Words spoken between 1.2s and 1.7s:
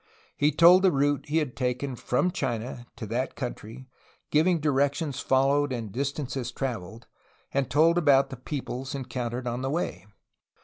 he had